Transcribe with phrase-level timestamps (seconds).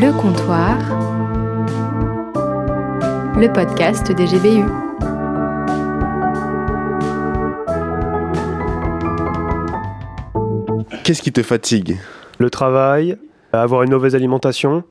[0.00, 0.78] Le comptoir,
[3.36, 4.64] le podcast des GBU.
[11.02, 11.98] Qu'est-ce qui te fatigue?
[12.38, 13.18] Le travail,
[13.52, 14.84] avoir une mauvaise alimentation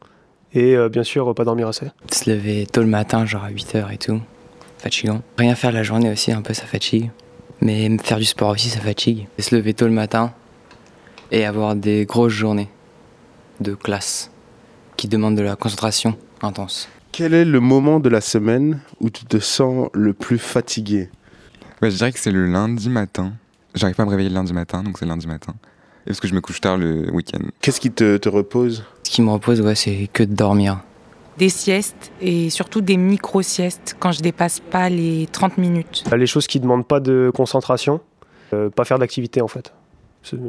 [0.54, 1.88] et euh, bien sûr pas dormir assez.
[2.12, 4.20] Se lever tôt le matin, genre à 8h et tout,
[4.78, 5.22] fatigant.
[5.38, 7.12] Rien faire la journée aussi, un peu ça fatigue.
[7.62, 9.28] Mais faire du sport aussi, ça fatigue.
[9.38, 10.34] Et se lever tôt le matin
[11.32, 12.68] et avoir des grosses journées
[13.62, 14.32] de classe
[14.98, 16.90] qui demandent de la concentration intense.
[17.12, 21.10] Quel est le moment de la semaine où tu te sens le plus fatigué?
[21.82, 23.34] Ouais, je dirais que c'est le lundi matin.
[23.76, 25.54] J'arrive pas à me réveiller le lundi matin, donc c'est le lundi matin.
[26.06, 27.40] Et parce que je me couche tard le week-end.
[27.62, 28.84] Qu'est-ce qui te, te repose?
[29.04, 30.80] Ce qui me repose, ouais, c'est que de dormir.
[31.38, 36.04] Des siestes et surtout des micro-siestes quand je dépasse pas les 30 minutes.
[36.16, 38.02] Les choses qui demandent pas de concentration,
[38.54, 39.72] euh, pas faire d'activité en fait.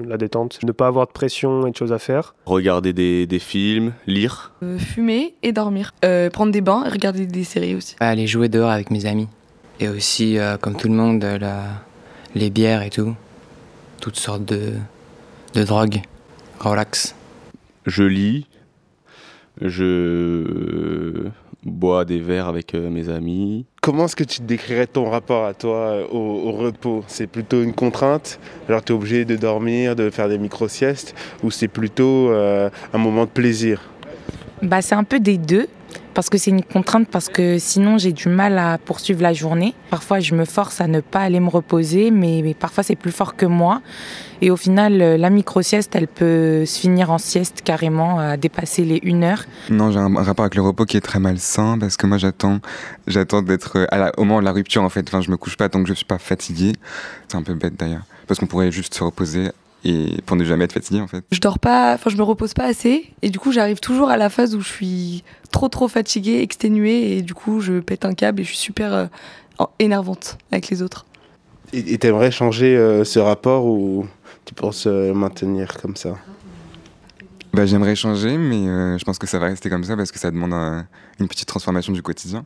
[0.07, 2.35] La détente, ne pas avoir de pression et de choses à faire.
[2.47, 4.53] Regarder des, des films, lire.
[4.65, 5.93] Euh, fumer et dormir.
[6.05, 7.95] Euh, prendre des bains et regarder des séries aussi.
[8.01, 9.29] Aller jouer dehors avec mes amis.
[9.79, 11.85] Et aussi, euh, comme tout le monde, la-
[12.35, 13.15] les bières et tout.
[14.01, 14.73] Toutes sortes de,
[15.55, 16.01] de drogues.
[16.59, 17.15] Relax.
[17.87, 18.47] Je lis.
[19.61, 21.29] Je
[21.65, 23.67] bois des verres avec euh, mes amis.
[23.81, 27.05] Comment est-ce que tu décrirais ton rapport à toi euh, au, au repos?
[27.07, 28.39] C'est plutôt une contrainte?
[28.69, 31.15] Alors tu es obligé de dormir, de faire des micro-siestes?
[31.43, 33.83] Ou c'est plutôt euh, un moment de plaisir?
[34.63, 35.69] Bah, c'est un peu des deux.
[36.19, 39.73] Parce que c'est une contrainte, parce que sinon j'ai du mal à poursuivre la journée.
[39.89, 43.37] Parfois je me force à ne pas aller me reposer, mais, parfois c'est plus fort
[43.37, 43.83] que moi.
[44.43, 48.85] Et au final, euh, la micro-sieste, elle peut se finir en sieste carrément, à dépasser
[48.85, 49.45] les une heure.
[49.71, 52.59] Non, j'ai un rapport avec le repos qui est très malsain parce que moi j'attends,
[53.07, 55.07] j'attends d'être euh, au moment de la rupture en fait.
[55.07, 56.73] Enfin, je me couche pas tant que je suis pas fatigué.
[57.29, 59.53] C'est un peu bête d'ailleurs parce qu'on pourrait juste se reposer
[59.85, 61.25] et pour ne jamais être fatigué en fait.
[61.31, 64.17] Je dors pas, enfin je me repose pas assez et du coup j'arrive toujours à
[64.17, 68.15] la phase où je suis trop trop fatiguée, exténuée et du coup je pète un
[68.15, 69.07] câble et je suis super euh,
[69.79, 71.07] énervante avec les autres.
[71.73, 74.07] Et tu aimerais changer euh, ce rapport ou
[74.45, 76.15] tu penses euh, maintenir comme ça?
[77.53, 80.19] Bah, j'aimerais changer, mais euh, je pense que ça va rester comme ça parce que
[80.19, 80.87] ça demande un-
[81.21, 82.45] une petite transformation du quotidien.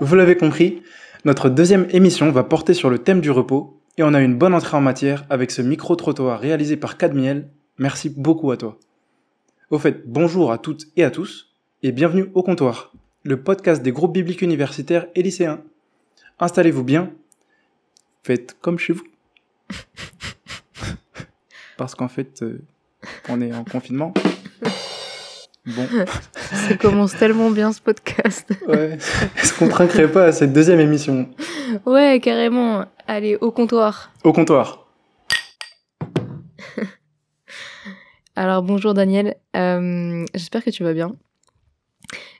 [0.00, 0.82] Vous l'avez compris,
[1.24, 4.54] notre deuxième émission va porter sur le thème du repos et on a une bonne
[4.54, 7.48] entrée en matière avec ce micro-trottoir réalisé par Cadmiel.
[7.78, 8.78] Merci beaucoup à toi.
[9.70, 13.92] Au fait, bonjour à toutes et à tous et bienvenue au comptoir, le podcast des
[13.92, 15.60] groupes bibliques universitaires et lycéens.
[16.38, 17.10] Installez-vous bien,
[18.22, 19.04] faites comme chez vous.
[21.76, 22.60] Parce qu'en fait, euh,
[23.28, 24.14] on est en confinement.
[25.66, 25.86] Bon,
[26.68, 28.48] Ça commence tellement bien ce podcast.
[28.68, 28.98] ouais.
[29.36, 31.28] Est-ce qu'on trinquerait pas à cette deuxième émission?
[31.86, 32.86] Ouais, carrément.
[33.06, 34.12] Allez, au comptoir.
[34.24, 34.86] Au comptoir.
[38.36, 41.14] Alors bonjour Daniel, Euh, j'espère que tu vas bien.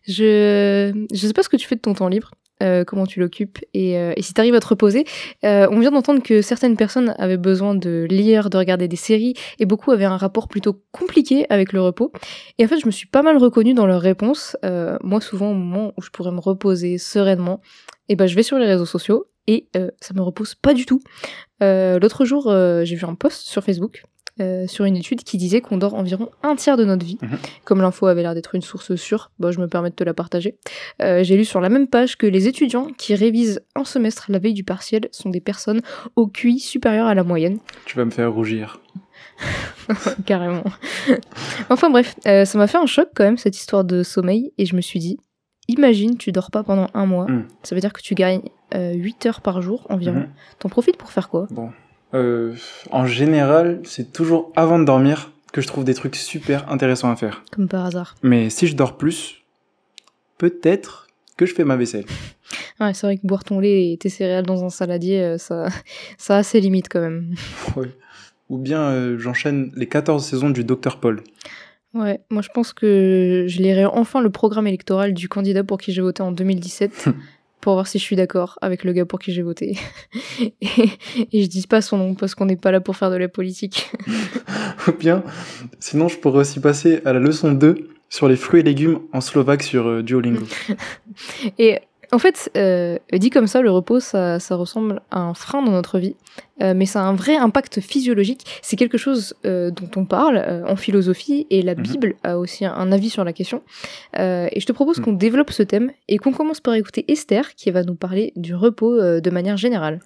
[0.06, 3.20] Je je sais pas ce que tu fais de ton temps libre, euh, comment tu
[3.20, 5.04] l'occupes et, euh, et si tu arrives à te reposer.
[5.44, 9.34] Euh, on vient d'entendre que certaines personnes avaient besoin de lire, de regarder des séries
[9.58, 12.12] et beaucoup avaient un rapport plutôt compliqué avec le repos.
[12.58, 14.56] Et en fait, je me suis pas mal reconnue dans leurs réponses.
[14.64, 17.60] Euh, moi, souvent au moment où je pourrais me reposer sereinement,
[18.08, 20.86] et ben je vais sur les réseaux sociaux et euh, ça me repose pas du
[20.86, 21.00] tout.
[21.62, 22.52] Euh, L'autre jour,
[22.84, 24.04] j'ai vu un post sur Facebook
[24.40, 27.18] euh, sur une étude qui disait qu'on dort environ un tiers de notre vie.
[27.22, 27.38] Mhm.
[27.64, 30.14] Comme l'info avait l'air d'être une source sûre, bah, je me permets de te la
[30.14, 30.56] partager.
[31.02, 34.38] Euh, J'ai lu sur la même page que les étudiants qui révisent un semestre la
[34.38, 35.82] veille du partiel sont des personnes
[36.16, 37.58] au QI supérieur à la moyenne.
[37.86, 38.80] Tu vas me faire rougir.
[40.26, 40.64] Carrément.
[41.70, 44.66] enfin bref, euh, ça m'a fait un choc quand même cette histoire de sommeil et
[44.66, 45.18] je me suis dit,
[45.68, 47.46] imagine tu dors pas pendant un mois, Mm.
[47.62, 48.42] ça veut dire que tu gagnes
[48.74, 50.20] euh, 8 heures par jour environ.
[50.20, 50.28] Mhm.
[50.58, 51.46] T'en profites pour faire quoi?
[51.50, 51.70] Bon.
[52.14, 52.54] Euh,
[52.90, 57.16] en général, c'est toujours avant de dormir que je trouve des trucs super intéressants à
[57.16, 57.44] faire.
[57.52, 58.14] Comme par hasard.
[58.22, 59.42] Mais si je dors plus,
[60.38, 62.06] peut-être que je fais ma vaisselle.
[62.80, 65.68] Ouais, c'est vrai que boire ton lait et tes céréales dans un saladier, euh, ça,
[66.18, 67.34] ça a ses limites quand même.
[68.50, 71.22] Ou bien euh, j'enchaîne les 14 saisons du Dr Paul.
[71.94, 75.92] Ouais, moi je pense que je lirai enfin le programme électoral du candidat pour qui
[75.92, 77.08] j'ai voté en 2017
[77.64, 79.78] pour voir si je suis d'accord avec le gars pour qui j'ai voté.
[80.60, 80.90] et,
[81.32, 83.26] et je dis pas son nom parce qu'on n'est pas là pour faire de la
[83.26, 83.90] politique.
[84.86, 85.24] Ou bien,
[85.80, 89.22] sinon je pourrais aussi passer à la leçon 2 sur les fruits et légumes en
[89.22, 90.44] slovaque sur euh, Duolingo.
[91.58, 91.78] Et
[92.12, 95.72] en fait, euh, dit comme ça, le repos, ça, ça ressemble à un frein dans
[95.72, 96.16] notre vie,
[96.62, 98.44] Euh, mais ça a un vrai impact physiologique.
[98.62, 101.82] C'est quelque chose euh, dont on parle en philosophie, et la Mhm.
[101.82, 103.62] Bible a aussi un, un avis sur la question.
[104.16, 105.04] Et je te propose Mhm.
[105.04, 108.54] qu'on développe ce thème et qu'on commence par écouter Esther, qui va nous parler du
[108.54, 109.98] repos de manière générale.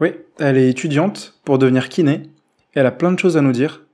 [0.00, 2.22] Oui, elle est étudiante pour devenir kiné.
[2.74, 3.84] Elle a plein de choses à nous dire.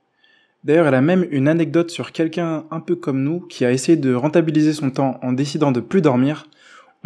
[0.65, 3.97] D'ailleurs, elle a même une anecdote sur quelqu'un un peu comme nous qui a essayé
[3.97, 6.49] de rentabiliser son temps en décidant de plus dormir.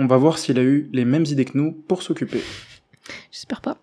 [0.01, 2.41] On va voir s'il a eu les mêmes idées que nous pour s'occuper.
[3.33, 3.79] J'espère pas.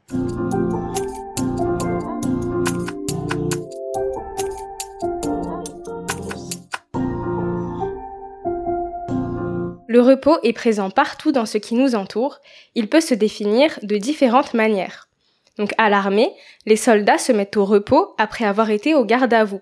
[9.89, 12.39] Le repos est présent partout dans ce qui nous entoure.
[12.75, 15.09] Il peut se définir de différentes manières.
[15.57, 16.31] Donc à l'armée,
[16.65, 19.61] les soldats se mettent au repos après avoir été au garde à vous.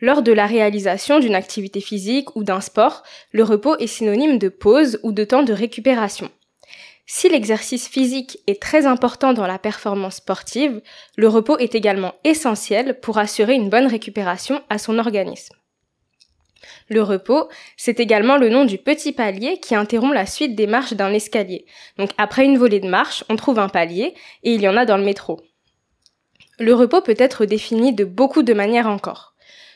[0.00, 3.02] Lors de la réalisation d'une activité physique ou d'un sport,
[3.32, 6.30] le repos est synonyme de pause ou de temps de récupération.
[7.06, 10.80] Si l'exercice physique est très important dans la performance sportive,
[11.16, 15.54] le repos est également essentiel pour assurer une bonne récupération à son organisme.
[16.88, 20.94] Le repos, c'est également le nom du petit palier qui interrompt la suite des marches
[20.94, 21.66] d'un escalier.
[21.98, 24.14] Donc après une volée de marche, on trouve un palier
[24.44, 25.40] et il y en a dans le métro.
[26.58, 29.29] Le repos peut être défini de beaucoup de manières encore.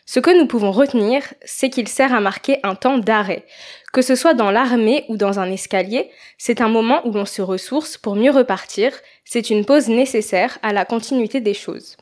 [0.06, 3.44] Ce que nous pouvons retenir, c'est qu'il sert à marquer un temps d'arrêt.
[3.92, 7.40] Que ce soit dans l'armée ou dans un escalier, c'est un moment où l'on se
[7.40, 8.92] ressource pour mieux repartir,
[9.24, 11.96] c'est une pause nécessaire à la continuité des choses.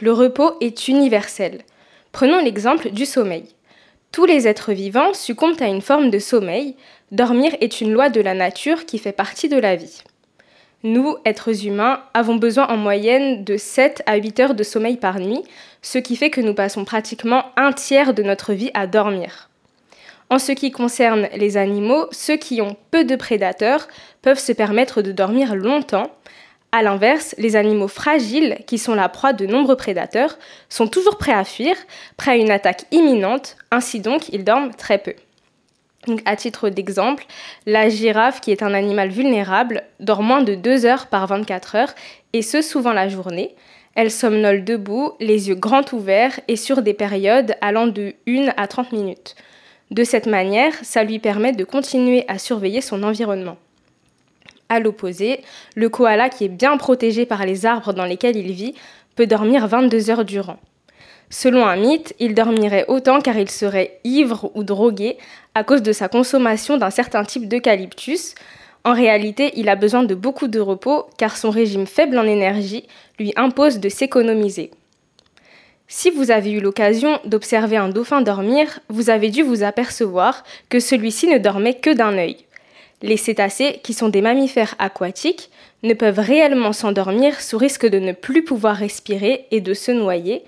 [0.00, 1.62] Le repos est universel.
[2.12, 3.44] Prenons l'exemple du sommeil.
[4.12, 6.76] Tous les êtres vivants succombent à une forme de sommeil.
[7.10, 10.02] Dormir est une loi de la nature qui fait partie de la vie.
[10.84, 15.18] Nous, êtres humains, avons besoin en moyenne de 7 à 8 heures de sommeil par
[15.18, 15.42] nuit,
[15.82, 19.48] ce qui fait que nous passons pratiquement un tiers de notre vie à dormir.
[20.30, 23.88] En ce qui concerne les animaux, ceux qui ont peu de prédateurs
[24.20, 26.10] peuvent se permettre de dormir longtemps,
[26.70, 30.38] a l'inverse, les animaux fragiles, qui sont la proie de nombreux prédateurs,
[30.68, 31.74] sont toujours prêts à fuir,
[32.18, 35.14] prêts à une attaque imminente, ainsi donc ils dorment très peu.
[36.06, 37.24] Donc, à titre d'exemple,
[37.66, 41.94] la girafe, qui est un animal vulnérable, dort moins de 2 heures par 24 heures,
[42.32, 43.54] et ce souvent la journée.
[43.98, 48.68] Elle somnole debout, les yeux grands ouverts et sur des périodes allant de 1 à
[48.68, 49.34] 30 minutes.
[49.90, 53.56] De cette manière, ça lui permet de continuer à surveiller son environnement.
[54.68, 55.40] À l'opposé,
[55.74, 58.74] le koala, qui est bien protégé par les arbres dans lesquels il vit,
[59.16, 60.60] peut dormir 22 heures durant.
[61.28, 65.18] Selon un mythe, il dormirait autant car il serait ivre ou drogué
[65.56, 68.36] à cause de sa consommation d'un certain type d'eucalyptus.
[68.84, 72.84] En réalité, il a besoin de beaucoup de repos car son régime faible en énergie
[73.18, 74.70] lui impose de s'économiser.
[75.90, 80.80] Si vous avez eu l'occasion d'observer un dauphin dormir, vous avez dû vous apercevoir que
[80.80, 82.36] celui-ci ne dormait que d'un œil.
[83.00, 85.50] Les cétacés, qui sont des mammifères aquatiques,
[85.82, 90.42] ne peuvent réellement s'endormir sous risque de ne plus pouvoir respirer et de se noyer.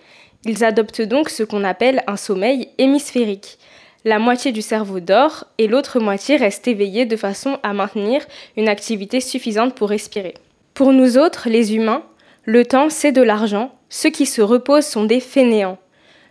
[0.45, 3.59] Ils adoptent donc ce qu'on appelle un sommeil hémisphérique.
[4.07, 8.23] La moitié du cerveau dort et l'autre moitié reste éveillée de façon à maintenir
[8.57, 10.33] une activité suffisante pour respirer.
[10.73, 12.03] Pour nous autres, les humains,
[12.47, 15.77] le temps c'est de l'argent, ceux qui se reposent sont des fainéants.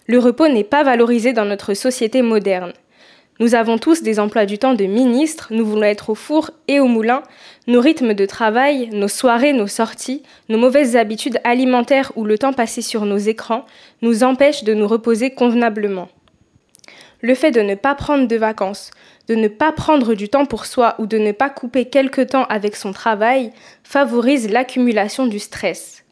[0.08, 2.74] Le repos n'est pas valorisé dans notre société moderne.
[3.40, 6.80] Nous avons tous des emplois du temps de ministres, nous voulons être au four et
[6.80, 7.22] au moulin.
[7.68, 12.52] Nos rythmes de travail, nos soirées, nos sorties, nos mauvaises habitudes alimentaires ou le temps
[12.52, 13.66] passé sur nos écrans
[14.02, 16.10] nous empêchent de nous reposer convenablement.
[17.22, 18.92] Le fait de ne pas prendre de vacances,
[19.28, 22.46] de ne pas prendre du temps pour soi ou de ne pas couper quelque temps
[22.46, 23.52] avec son travail
[23.84, 26.06] favorise l'accumulation du stress.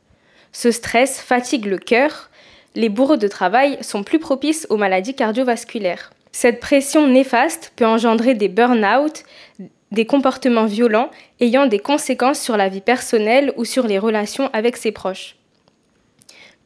[0.51, 2.29] Ce stress fatigue le cœur.
[2.75, 6.11] Les bourreaux de travail sont plus propices aux maladies cardiovasculaires.
[6.33, 9.23] Cette pression néfaste peut engendrer des burn-out,
[9.91, 14.75] des comportements violents ayant des conséquences sur la vie personnelle ou sur les relations avec
[14.75, 15.36] ses proches.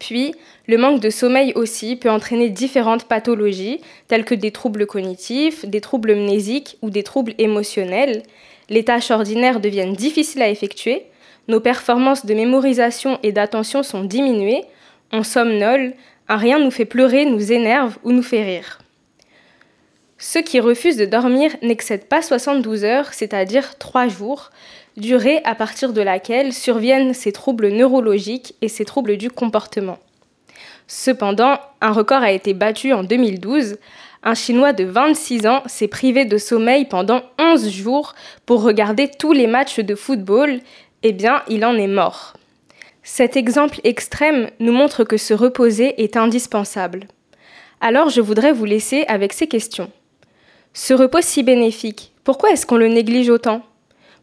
[0.01, 0.33] Puis,
[0.67, 5.79] le manque de sommeil aussi peut entraîner différentes pathologies, telles que des troubles cognitifs, des
[5.79, 8.23] troubles mnésiques ou des troubles émotionnels.
[8.67, 11.03] Les tâches ordinaires deviennent difficiles à effectuer,
[11.47, 14.63] nos performances de mémorisation et d'attention sont diminuées,
[15.11, 15.93] on somnole,
[16.27, 18.79] un rien nous fait pleurer, nous énerve ou nous fait rire.
[20.17, 24.49] Ceux qui refusent de dormir n'excèdent pas 72 heures, c'est-à-dire 3 jours,
[24.97, 29.99] durée à partir de laquelle surviennent ces troubles neurologiques et ces troubles du comportement.
[30.87, 33.77] Cependant, un record a été battu en 2012.
[34.23, 38.13] Un Chinois de 26 ans s'est privé de sommeil pendant 11 jours
[38.45, 40.59] pour regarder tous les matchs de football.
[41.03, 42.33] Eh bien, il en est mort.
[43.03, 47.07] Cet exemple extrême nous montre que se reposer est indispensable.
[47.79, 49.91] Alors je voudrais vous laisser avec ces questions.
[50.73, 53.63] Ce repos si bénéfique, pourquoi est-ce qu'on le néglige autant?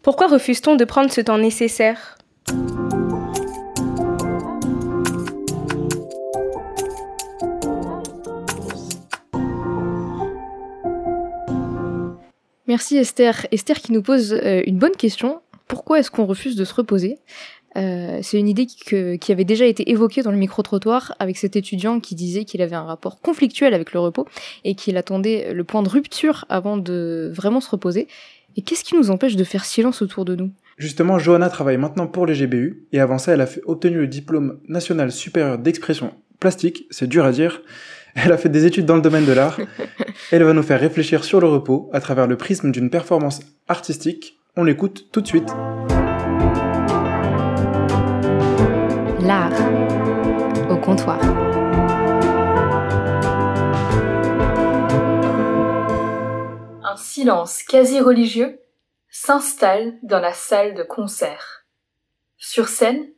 [0.02, 2.17] Pourquoi refuse-t-on de prendre ce temps nécessaire?
[12.67, 13.47] Merci Esther.
[13.50, 15.40] Esther qui nous pose euh, une bonne question.
[15.67, 17.19] Pourquoi est-ce qu'on refuse de se reposer?
[17.76, 22.00] Euh, c'est une idée qui, avait déjà été évoquée dans le micro-trottoir avec cet étudiant
[22.00, 24.26] qui disait qu'il avait un rapport conflictuel avec le repos
[24.64, 28.09] et qu'il attendait le point de rupture avant de vraiment se reposer.
[28.59, 30.50] Et qu'est-ce qui nous empêche de faire silence autour de nous?
[30.79, 34.09] Justement, Johanna travaille maintenant pour les GBU et avant ça, elle a fait- obtenu le
[34.09, 37.62] diplôme national supérieur d'expression plastique, c'est dur à dire.
[38.17, 39.57] Elle a fait des études dans le domaine de l'art.
[40.33, 43.38] Elle va nous faire réfléchir sur le repos à travers le prisme d'une performance
[43.69, 44.38] artistique.
[44.57, 45.49] On l'écoute tout de suite.
[49.21, 49.53] L'art
[50.69, 51.21] au comptoir.
[56.99, 58.61] Silence quasi religieux
[59.11, 61.67] s'installe dans la salle de concert.
[62.37, 63.11] Sur scène,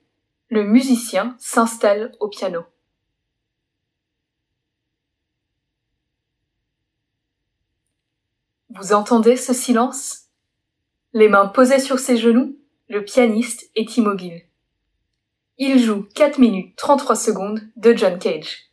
[0.48, 2.64] le musicien s'installe au piano.
[8.70, 10.26] Vous entendez ce silence?
[11.12, 12.56] Les mains posées sur ses genoux,
[12.88, 14.42] le pianiste est immobile.
[15.58, 18.70] Il joue 4 minutes 33 secondes de John Cage.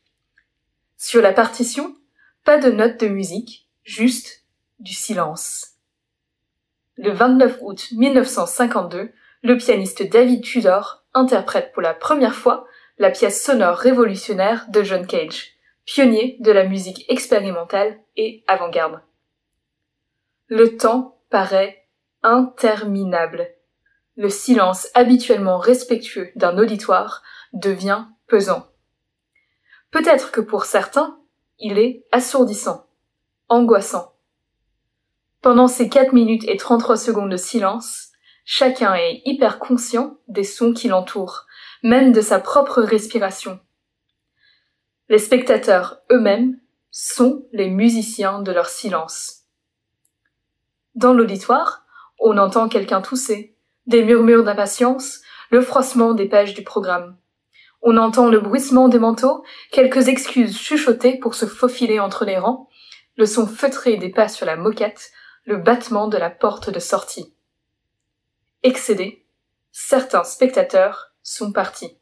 [0.98, 1.96] Sur la partition,
[2.44, 4.37] pas de notes de musique, juste
[4.80, 5.74] du silence.
[6.98, 9.12] Le 29 août 1952,
[9.44, 12.66] le pianiste David Tudor interprète pour la première fois
[12.98, 15.54] la pièce sonore révolutionnaire de John Cage,
[15.86, 19.02] pionnier de la musique expérimentale et avant-garde.
[20.48, 21.88] Le temps paraît
[22.24, 23.48] interminable.
[24.16, 27.22] Le silence habituellement respectueux d'un auditoire
[27.54, 28.68] devient pesant.
[29.92, 31.20] Peut-être que pour certains,
[31.60, 32.88] il est assourdissant,
[33.48, 34.17] angoissant.
[35.48, 38.10] Pendant ces 4 minutes et 33 secondes de silence,
[38.44, 41.46] chacun est hyper conscient des sons qui l'entourent,
[41.84, 43.58] même de sa propre respiration.
[45.08, 46.60] Les spectateurs eux-mêmes
[46.92, 49.44] sont les musiciens de leur silence.
[50.96, 51.86] Dans l'auditoire,
[52.20, 57.16] on entend quelqu'un tousser, des murmures d'impatience, le froissement des pages du programme.
[57.82, 62.68] On entend le bruissement des manteaux, quelques excuses chuchotées pour se faufiler entre les rangs,
[63.16, 65.14] le son feutré des pas sur la moquette,
[65.48, 67.34] le battement de la porte de sortie.
[68.64, 69.26] Excédés,
[69.72, 71.98] certains spectateurs sont partis.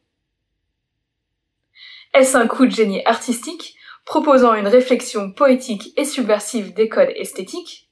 [2.15, 7.91] Est-ce un coup de génie artistique proposant une réflexion poétique et subversive des codes esthétiques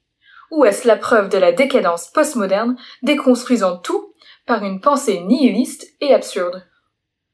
[0.50, 4.12] Ou est-ce la preuve de la décadence postmoderne déconstruisant tout
[4.46, 6.66] par une pensée nihiliste et absurde?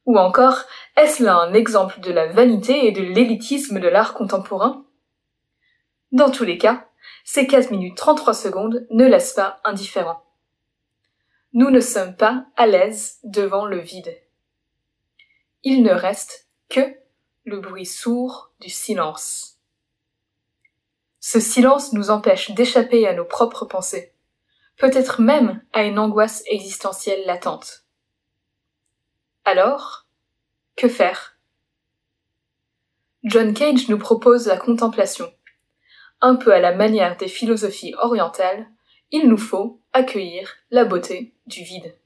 [0.04, 4.84] Ou encore, est-ce là un exemple de la vanité et de l'élitisme de l'art contemporain?
[6.12, 6.89] Dans tous les cas,
[7.24, 10.24] ces 4 minutes 33 secondes ne laissent pas indifférents.
[11.52, 14.16] Nous ne sommes pas à l'aise devant le vide.
[15.62, 16.80] Il ne reste que
[17.44, 19.58] le bruit sourd du silence.
[21.18, 24.14] Ce silence nous empêche d'échapper à nos propres pensées,
[24.78, 27.84] peut-être même à une angoisse existentielle latente.
[29.44, 30.06] Alors,
[30.76, 31.36] que faire?
[33.22, 35.30] John Cage nous propose la contemplation.
[36.20, 38.66] Un peu à la manière des philosophies orientales,
[39.10, 41.96] il nous faut accueillir la beauté du vide.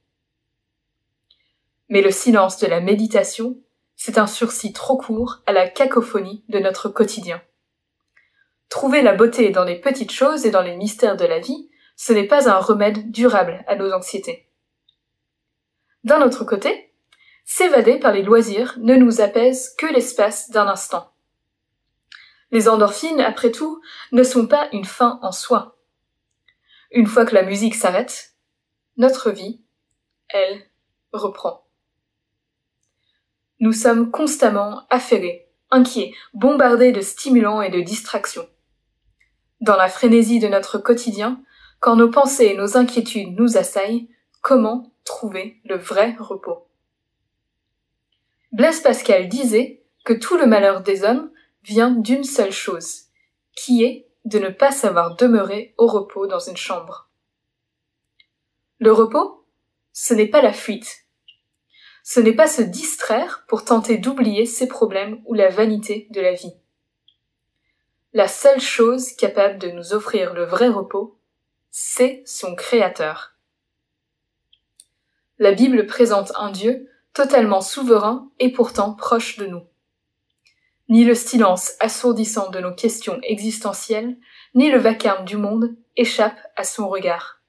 [1.89, 3.59] Mais le silence de la méditation,
[3.97, 7.43] c'est un sursis trop court à la cacophonie de notre quotidien.
[8.69, 12.13] Trouver la beauté dans les petites choses et dans les mystères de la vie, ce
[12.13, 14.49] n'est pas un remède durable à nos anxiétés.
[16.03, 16.93] D'un autre côté,
[17.45, 21.14] s'évader par les loisirs ne nous apaise que l'espace d'un instant.
[22.55, 23.83] Les endorphines, après tout,
[24.13, 25.77] ne sont pas une fin en soi.
[26.93, 28.37] Une fois que la musique s'arrête,
[28.97, 29.61] notre vie,
[30.29, 30.63] elle,
[31.13, 31.67] reprend.
[33.59, 38.49] Nous sommes constamment affairés, inquiets, bombardés de stimulants et de distractions.
[39.61, 41.43] Dans la frénésie de notre quotidien,
[41.81, 44.09] quand nos pensées et nos inquiétudes nous assaillent,
[44.43, 46.69] comment trouver le vrai repos?
[48.53, 51.33] Blaise Pascal disait que tout le malheur des hommes
[51.65, 53.05] vient d'une seule chose,
[53.57, 57.09] qui est de ne pas savoir demeurer au repos dans une chambre.
[58.79, 59.45] Le repos,
[59.93, 61.05] ce n'est pas la fuite.
[62.03, 66.35] Ce n'est pas se distraire pour tenter d'oublier ses problèmes ou la vanité de la
[66.35, 66.55] vie.
[68.13, 71.19] La seule chose capable de nous offrir le vrai repos,
[71.71, 73.33] c'est son Créateur.
[75.39, 79.63] La Bible présente un Dieu totalement souverain et pourtant proche de nous.
[80.89, 84.19] Ni le silence assourdissant de nos questions existentielles,
[84.55, 87.41] ni le vacarme du monde échappent à son regard.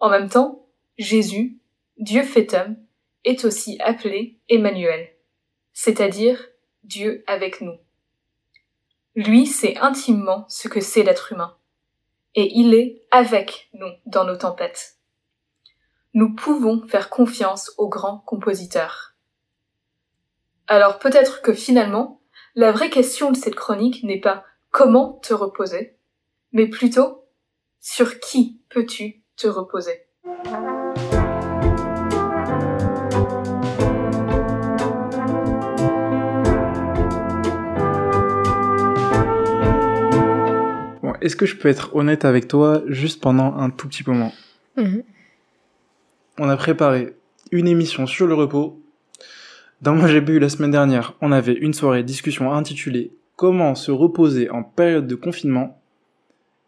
[0.00, 0.66] En même temps,
[0.98, 1.58] Jésus,
[1.98, 2.76] Dieu fait homme,
[3.24, 5.08] est aussi appelé Emmanuel,
[5.72, 6.48] c'est-à-dire
[6.82, 7.76] Dieu avec nous.
[9.14, 11.56] Lui sait intimement ce que c'est l'être humain,
[12.34, 14.98] et il est avec nous dans nos tempêtes.
[16.12, 19.13] nous pouvons faire confiance aux grands compositeurs.
[20.66, 22.22] Alors peut-être que finalement,
[22.54, 25.98] la vraie question de cette chronique n'est pas comment te reposer,
[26.52, 27.26] mais plutôt
[27.80, 30.06] sur qui peux-tu te reposer?
[41.02, 44.32] Bon, est-ce que je peux être honnête avec toi juste pendant un tout petit moment?
[44.78, 45.02] Mhm.
[46.38, 47.14] On a préparé
[47.52, 48.80] une émission sur le repos.
[49.82, 53.90] Dans Moi j'ai bu la semaine dernière, on avait une soirée discussion intitulée Comment se
[53.90, 55.80] reposer en période de confinement?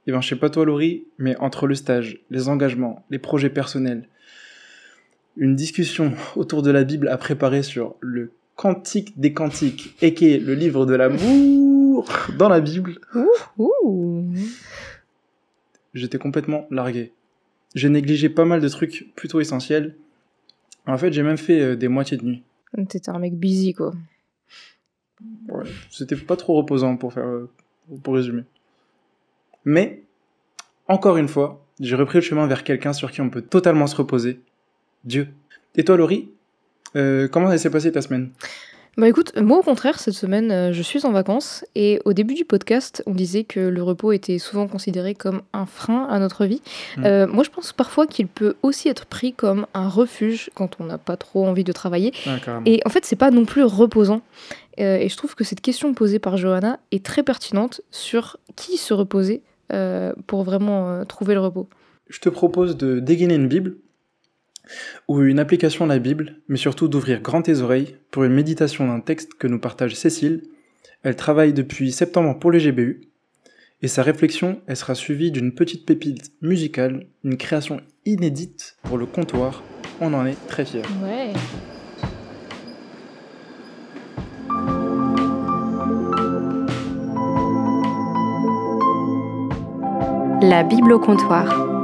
[0.06, 3.50] Et ben je sais pas toi Laurie, mais entre le stage, les engagements, les projets
[3.50, 4.08] personnels,
[5.36, 10.32] une discussion autour de la Bible à préparer sur le Cantique des Cantiques, et qui
[10.32, 12.08] est le livre de l'amour
[12.38, 12.98] dans la Bible.
[15.94, 17.12] J'étais complètement largué.
[17.74, 19.94] J'ai négligé pas mal de trucs plutôt essentiels.
[20.86, 22.42] En fait, j'ai même fait euh, des moitiés de nuit.
[22.88, 23.94] T'étais un mec busy, quoi.
[25.48, 27.50] Ouais, c'était pas trop reposant pour faire, euh,
[28.06, 28.42] résumer.
[29.64, 30.02] Mais,
[30.88, 33.96] encore une fois, j'ai repris le chemin vers quelqu'un sur qui on peut totalement se
[33.96, 34.40] reposer.
[35.04, 35.28] Dieu.
[35.74, 36.30] Et toi, Laurie,
[36.96, 38.30] euh, comment s'est passée ta semaine?
[38.96, 42.32] Bah écoute, moi au contraire, cette semaine, euh, je suis en vacances et au début
[42.32, 46.46] du podcast, on disait que le repos était souvent considéré comme un frein à notre
[46.46, 46.62] vie.
[46.96, 47.04] Mm.
[47.04, 50.84] Euh, moi, je pense parfois qu'il peut aussi être pris comme un refuge quand on
[50.84, 52.12] n'a pas trop envie de travailler.
[52.64, 54.22] Et en fait, c'est pas non plus reposant.
[54.80, 58.76] Euh, et je trouve que cette question posée par Johanna est très pertinente sur qui
[58.76, 61.68] se reposer euh, pour vraiment euh, trouver le repos.
[62.08, 63.76] Je te propose de dégainer une Bible
[65.08, 68.86] ou une application à la Bible, mais surtout d'ouvrir grand tes oreilles pour une méditation
[68.86, 70.42] d'un texte que nous partage Cécile.
[71.02, 73.02] Elle travaille depuis septembre pour les GBU
[73.82, 79.04] et sa réflexion, elle sera suivie d'une petite pépite musicale, une création inédite pour le
[79.04, 79.62] comptoir.
[80.00, 80.82] On en est très fiers.
[81.02, 81.32] Ouais.
[90.40, 91.75] La Bible au comptoir.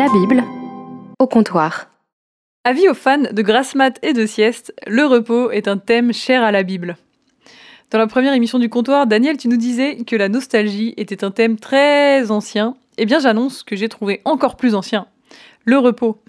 [0.00, 0.42] La Bible
[1.18, 1.90] au comptoir.
[2.64, 6.42] Avis aux fans de grasse mat et de sieste, le repos est un thème cher
[6.42, 6.96] à la Bible.
[7.90, 11.30] Dans la première émission du comptoir, Daniel, tu nous disais que la nostalgie était un
[11.30, 12.76] thème très ancien.
[12.96, 15.06] Eh bien, j'annonce que j'ai trouvé encore plus ancien
[15.66, 16.22] le repos.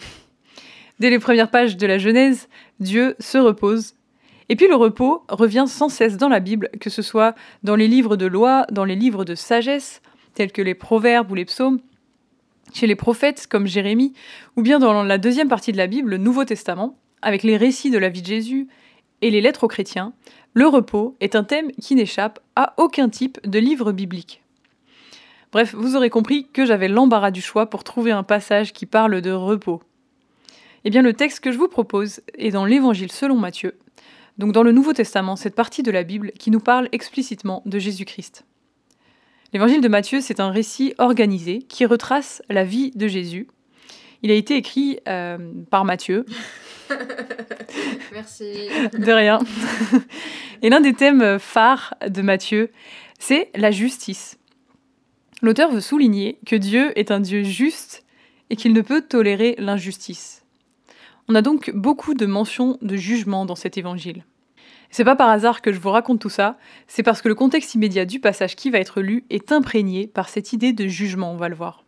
[1.00, 2.50] Dès les premières pages de la Genèse,
[2.82, 3.94] Dieu se repose.
[4.50, 7.88] Et puis le repos revient sans cesse dans la Bible, que ce soit dans les
[7.88, 10.02] livres de loi, dans les livres de sagesse,
[10.34, 11.80] tels que les proverbes ou les psaumes,
[12.74, 14.14] chez les prophètes comme Jérémie,
[14.56, 17.92] ou bien dans la deuxième partie de la Bible, le Nouveau Testament, avec les récits
[17.92, 18.68] de la vie de Jésus
[19.22, 20.14] et les lettres aux chrétiens,
[20.54, 24.42] le repos est un thème qui n'échappe à aucun type de livre biblique.
[25.52, 29.22] Bref, vous aurez compris que j'avais l'embarras du choix pour trouver un passage qui parle
[29.22, 29.82] de repos.
[30.84, 33.78] Eh bien, le texte que je vous propose est dans l'Évangile selon Matthieu,
[34.38, 37.80] donc dans le Nouveau Testament, cette partie de la Bible qui nous parle explicitement de
[37.80, 38.46] Jésus-Christ.
[39.54, 43.48] L'évangile de Matthieu, c'est un récit organisé qui retrace la vie de Jésus.
[44.24, 45.38] Il a été écrit euh,
[45.70, 46.26] par Matthieu.
[48.14, 48.70] Merci.
[48.98, 49.40] De rien.
[50.62, 52.72] Et l'un des thèmes phares de Matthieu,
[53.20, 54.38] c'est la justice.
[55.42, 58.06] L'auteur veut souligner que Dieu est un Dieu juste
[58.50, 60.46] et qu'il ne peut tolérer l'injustice.
[61.28, 64.24] On a donc beaucoup de mentions de jugement dans cet évangile.
[64.92, 67.76] C'est pas par hasard que je vous raconte tout ça, c'est parce que le contexte
[67.76, 71.38] immédiat du passage qui va être lu est imprégné par cette idée de jugement, on
[71.38, 71.86] va le voir.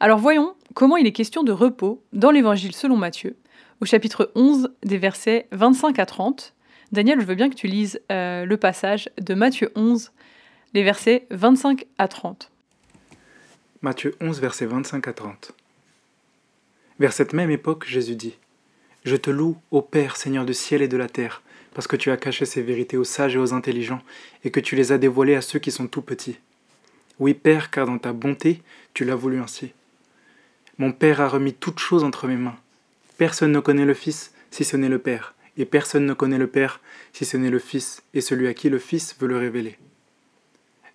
[0.00, 3.36] Alors voyons comment il est question de repos dans l'évangile selon Matthieu,
[3.80, 6.54] au chapitre 11 des versets 25 à 30.
[6.90, 10.10] Daniel, je veux bien que tu lises euh, le passage de Matthieu 11,
[10.74, 12.50] les versets 25 à 30.
[13.82, 15.52] Matthieu 11, versets 25 à 30.
[16.98, 18.36] Vers cette même époque, Jésus dit
[19.04, 21.42] Je te loue, ô Père, Seigneur du ciel et de la terre,
[21.78, 24.02] parce que tu as caché ces vérités aux sages et aux intelligents,
[24.42, 26.36] et que tu les as dévoilées à ceux qui sont tout petits.
[27.20, 28.62] Oui, Père, car dans ta bonté,
[28.94, 29.70] tu l'as voulu ainsi.
[30.78, 32.56] Mon Père a remis toutes choses entre mes mains.
[33.16, 36.48] Personne ne connaît le Fils si ce n'est le Père, et personne ne connaît le
[36.48, 36.80] Père
[37.12, 39.78] si ce n'est le Fils, et celui à qui le Fils veut le révéler.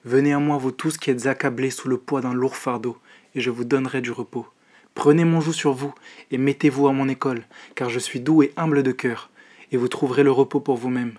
[0.03, 2.97] Venez à moi, vous tous qui êtes accablés sous le poids d'un lourd fardeau,
[3.35, 4.47] et je vous donnerai du repos.
[4.95, 5.95] Prenez mon joug sur vous,
[6.29, 9.29] et mettez-vous à mon école, car je suis doux et humble de cœur,
[9.73, 11.17] et vous trouverez le repos pour vous-même.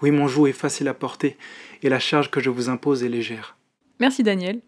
[0.00, 1.36] Oui, mon joug est facile à porter,
[1.82, 3.56] et la charge que je vous impose est légère.
[4.00, 4.60] Merci Daniel.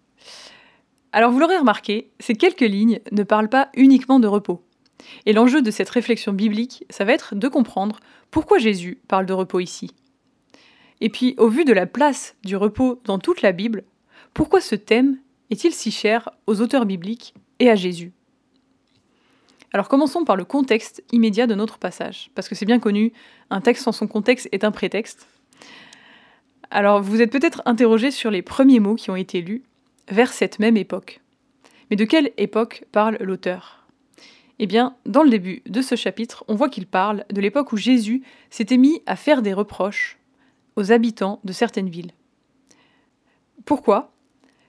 [1.12, 4.62] Alors vous l'aurez remarqué, ces quelques lignes ne parlent pas uniquement de repos.
[5.27, 9.33] Et l'enjeu de cette réflexion biblique, ça va être de comprendre pourquoi Jésus parle de
[9.33, 9.93] repos ici.
[11.01, 13.85] Et puis, au vu de la place du repos dans toute la Bible,
[14.35, 15.19] pourquoi ce thème
[15.51, 18.12] est-il si cher aux auteurs bibliques et à Jésus?
[19.72, 23.12] Alors commençons par le contexte immédiat de notre passage, parce que c'est bien connu,
[23.50, 25.28] un texte sans son contexte est un prétexte.
[26.70, 29.62] Alors vous êtes peut-être interrogé sur les premiers mots qui ont été lus
[30.09, 31.20] vers cette même époque.
[31.90, 33.87] Mais de quelle époque parle l'auteur?
[34.59, 37.76] Eh bien, dans le début de ce chapitre, on voit qu'il parle de l'époque où
[37.76, 40.18] Jésus s'était mis à faire des reproches
[40.76, 42.12] aux habitants de certaines villes.
[43.64, 44.12] Pourquoi?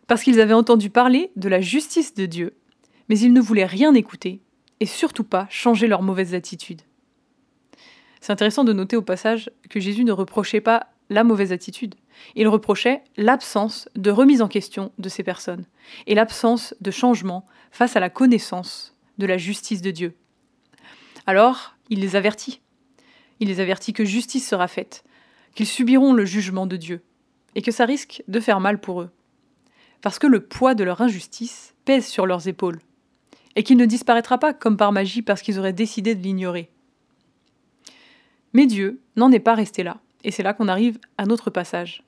[0.07, 2.55] Parce qu'ils avaient entendu parler de la justice de Dieu,
[3.09, 4.41] mais ils ne voulaient rien écouter,
[4.81, 6.81] et surtout pas changer leurs mauvaises attitudes.
[8.19, 11.95] C'est intéressant de noter au passage que Jésus ne reprochait pas la mauvaise attitude,
[12.35, 15.65] il reprochait l'absence de remise en question de ces personnes,
[16.07, 20.15] et l'absence de changement face à la connaissance de la justice de Dieu.
[21.27, 22.61] Alors, il les avertit.
[23.39, 25.03] Il les avertit que justice sera faite,
[25.53, 27.03] qu'ils subiront le jugement de Dieu,
[27.55, 29.11] et que ça risque de faire mal pour eux.
[30.01, 32.79] Parce que le poids de leur injustice pèse sur leurs épaules,
[33.55, 36.69] et qu'il ne disparaîtra pas comme par magie parce qu'ils auraient décidé de l'ignorer.
[38.53, 42.03] Mais Dieu n'en est pas resté là, et c'est là qu'on arrive à notre passage.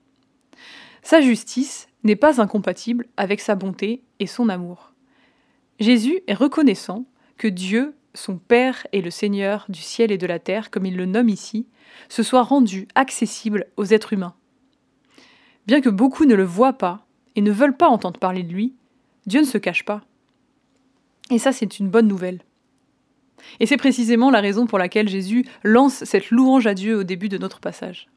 [1.01, 4.93] Sa justice n'est pas incompatible avec sa bonté et son amour.
[5.79, 7.05] Jésus est reconnaissant
[7.37, 10.95] que Dieu, son Père et le Seigneur du ciel et de la terre, comme il
[10.95, 11.67] le nomme ici,
[12.09, 14.35] se soit rendu accessible aux êtres humains.
[15.65, 18.75] Bien que beaucoup ne le voient pas et ne veulent pas entendre parler de lui,
[19.25, 20.01] Dieu ne se cache pas.
[21.29, 22.41] Et ça, c'est une bonne nouvelle.
[23.59, 27.29] Et c'est précisément la raison pour laquelle Jésus lance cette louange à Dieu au début
[27.29, 28.07] de notre passage.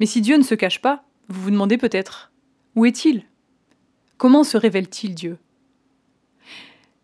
[0.00, 2.32] Mais si Dieu ne se cache pas, vous vous demandez peut-être,
[2.74, 3.24] où est-il?
[4.18, 5.38] Comment se révèle-t-il Dieu?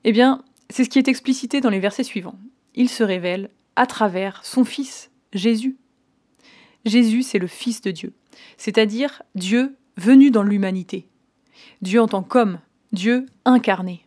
[0.04, 2.38] Eh bien, c'est ce qui est explicité dans les versets suivants.
[2.74, 5.76] Il se révèle à travers son Fils, Jésus.
[6.84, 8.12] Jésus, c'est le Fils de Dieu,
[8.56, 11.06] c'est-à-dire Dieu venu dans l'humanité.
[11.80, 12.60] Dieu en tant qu'homme,
[12.92, 14.04] Dieu incarné.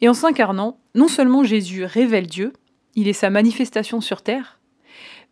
[0.00, 2.52] Et en s'incarnant, non seulement Jésus révèle Dieu,
[2.94, 4.58] il est sa manifestation sur terre,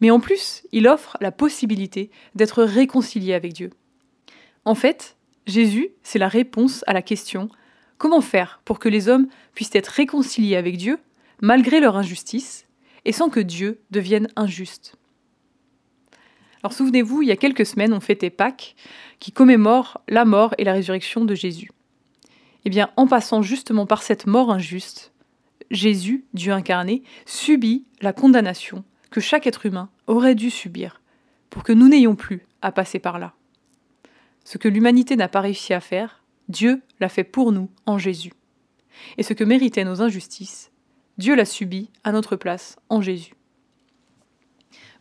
[0.01, 3.71] mais en plus, il offre la possibilité d'être réconcilié avec Dieu.
[4.65, 7.49] En fait, Jésus, c'est la réponse à la question
[7.97, 10.99] comment faire pour que les hommes puissent être réconciliés avec Dieu,
[11.41, 12.67] malgré leur injustice,
[13.05, 14.97] et sans que Dieu devienne injuste?
[16.63, 18.77] Alors souvenez-vous, il y a quelques semaines, on fêtait Pâques,
[19.21, 21.71] qui commémore la mort et la résurrection de Jésus.
[22.65, 25.13] Eh bien, en passant justement par cette mort injuste,
[25.71, 31.01] Jésus, Dieu incarné, subit la condamnation que chaque être humain aurait dû subir
[31.51, 33.35] pour que nous n'ayons plus à passer par là.
[34.45, 38.33] Ce que l'humanité n'a pas réussi à faire, Dieu l'a fait pour nous en Jésus.
[39.17, 40.71] Et ce que méritaient nos injustices,
[41.19, 43.35] Dieu l'a subi à notre place en Jésus.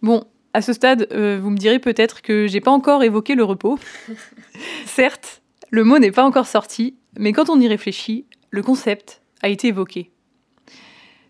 [0.02, 3.44] Bon, à ce stade, euh, vous me direz peut-être que j'ai pas encore évoqué le
[3.44, 3.80] repos.
[4.86, 9.50] Certes, le mot n'est pas encore sorti, mais quand on y réfléchit, le concept a
[9.50, 10.12] été évoqué.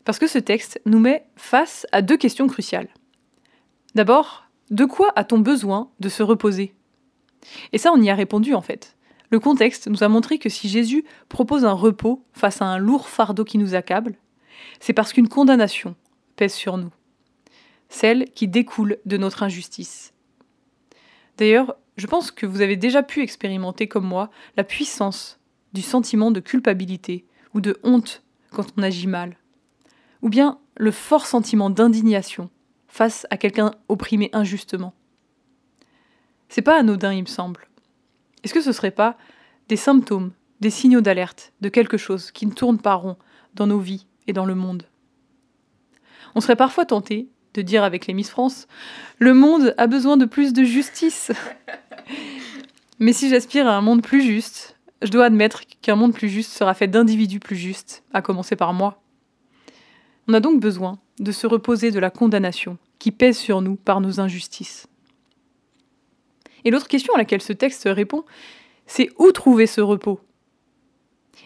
[0.06, 2.90] Parce que ce texte nous met face à deux questions cruciales.
[3.96, 6.74] D'abord, de quoi a-t-on besoin de se reposer?
[7.74, 8.96] Et ça, on y a répondu en fait.
[9.30, 13.10] Le contexte nous a montré que si Jésus propose un repos face à un lourd
[13.10, 14.16] fardeau qui nous accable,
[14.80, 15.96] c'est parce qu'une condamnation
[16.36, 16.92] pèse sur nous,
[17.90, 20.14] celle qui découle de notre injustice.
[21.38, 25.37] D'ailleurs, je pense que vous avez déjà pu expérimenter comme moi la puissance
[25.78, 29.38] du sentiment de culpabilité ou de honte quand on agit mal
[30.24, 32.50] ou bien le fort sentiment d'indignation
[32.88, 34.96] face à quelqu'un opprimé injustement.
[36.50, 37.68] C'est pas anodin, il me semble.
[38.44, 39.20] Est-ce que ce serait pas
[39.68, 43.16] des symptômes, des signaux d'alerte de quelque chose qui ne tourne pas rond
[43.54, 44.88] dans nos vies et dans le monde?
[46.34, 48.68] On serait parfois tenté de dire avec les Miss France
[49.20, 51.32] Le monde a besoin de plus de justice.
[53.00, 56.52] Mais si j'aspire à un monde plus juste, je dois admettre qu'un monde plus juste
[56.52, 59.02] sera fait d'individus plus justes, à commencer par moi.
[60.28, 64.02] On a donc besoin de se reposer de la condamnation qui pèse sur nous par
[64.02, 64.88] nos injustices.
[66.66, 68.26] Et l'autre question à laquelle ce texte répond,
[68.88, 70.20] c'est où trouver ce repos?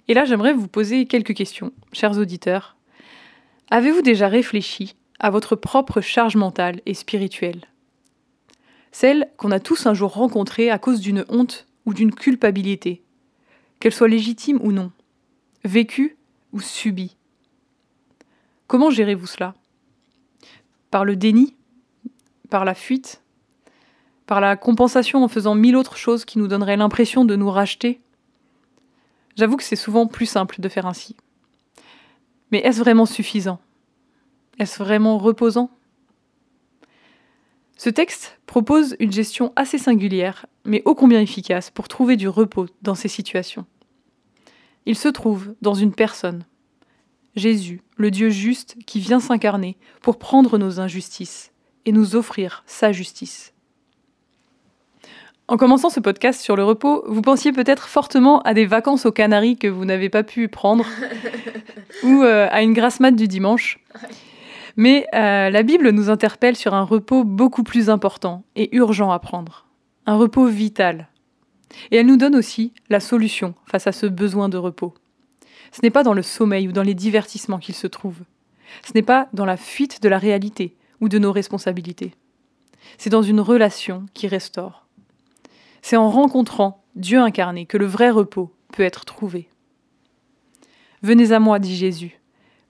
[0.07, 2.75] Et là, j'aimerais vous poser quelques questions, chers auditeurs.
[3.69, 7.61] Avez-vous déjà réfléchi à votre propre charge mentale et spirituelle?
[8.91, 13.03] Celle qu'on a tous un jour rencontrée à cause d'une honte ou d'une culpabilité,
[13.81, 14.91] qu'elle soit légitime ou non,
[15.65, 16.15] vécue
[16.53, 17.17] ou subie.
[18.67, 19.55] Comment gérez-vous cela?
[20.91, 21.55] Par le déni?
[22.49, 23.21] Par la fuite?
[24.27, 27.99] Par la compensation en faisant mille autres choses qui nous donneraient l'impression de nous racheter?
[29.35, 31.15] J'avoue que c'est souvent plus simple de faire ainsi.
[32.51, 33.59] Mais est-ce vraiment suffisant?
[34.59, 35.71] Est-ce vraiment reposant?
[37.83, 42.67] Ce texte propose une gestion assez singulière, mais ô combien efficace pour trouver du repos
[42.83, 43.65] dans ces situations.
[44.85, 46.45] Il se trouve dans une personne,
[47.35, 51.53] Jésus, le Dieu juste qui vient s'incarner pour prendre nos injustices
[51.85, 53.51] et nous offrir sa justice.
[55.47, 59.11] En commençant ce podcast sur le repos, vous pensiez peut-être fortement à des vacances aux
[59.11, 60.85] Canaries que vous n'avez pas pu prendre,
[62.03, 63.79] ou euh, à une grasse mat du dimanche.
[64.77, 69.19] Mais euh, la Bible nous interpelle sur un repos beaucoup plus important et urgent à
[69.19, 69.65] prendre,
[70.05, 71.07] un repos vital.
[71.91, 74.93] Et elle nous donne aussi la solution face à ce besoin de repos.
[75.71, 78.19] Ce n'est pas dans le sommeil ou dans les divertissements qu'il se trouve.
[78.83, 82.13] Ce n'est pas dans la fuite de la réalité ou de nos responsabilités.
[82.97, 84.85] C'est dans une relation qui restaure.
[85.81, 89.49] C'est en rencontrant Dieu incarné que le vrai repos peut être trouvé.
[91.01, 92.20] Venez à moi, dit Jésus,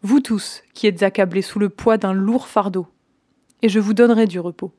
[0.03, 2.87] vous tous qui êtes accablés sous le poids d'un lourd fardeau,
[3.61, 4.71] et je vous donnerai du repos.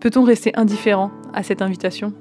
[0.00, 2.14] Peut-on rester indifférent à cette invitation?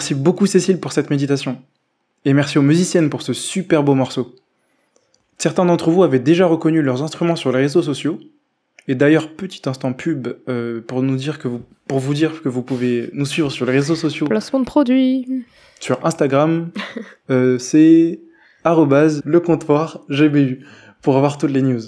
[0.00, 1.58] Merci beaucoup Cécile pour cette méditation.
[2.24, 4.34] Et merci aux musiciennes pour ce super beau morceau.
[5.36, 8.18] Certains d'entre vous avaient déjà reconnu leurs instruments sur les réseaux sociaux.
[8.88, 12.48] Et d'ailleurs, petit instant pub euh, pour nous dire que vous, pour vous dire que
[12.48, 14.26] vous pouvez nous suivre sur les réseaux sociaux.
[14.26, 15.44] Placement de produits.
[15.80, 16.70] Sur Instagram,
[17.28, 18.20] euh, c'est
[18.64, 20.64] le comptoir GBU
[21.02, 21.82] pour avoir toutes les news.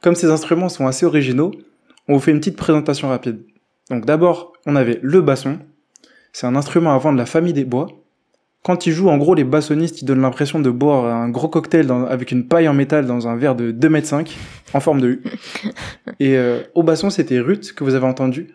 [0.00, 1.52] Comme ces instruments sont assez originaux,
[2.08, 3.44] on vous fait une petite présentation rapide.
[3.88, 5.60] Donc d'abord, on avait le basson,
[6.32, 7.88] c'est un instrument avant de la famille des bois.
[8.62, 11.90] Quand il joue, en gros, les bassonistes, ils donnent l'impression de boire un gros cocktail
[12.08, 14.24] avec une paille en métal dans un verre de 2,5 m
[14.74, 15.22] en forme de U.
[16.20, 18.54] Et euh, au basson, c'était Ruth, que vous avez entendu.